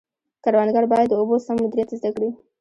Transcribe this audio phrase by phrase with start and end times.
[0.43, 2.29] کروندګر باید د اوبو سم مدیریت زده کړي.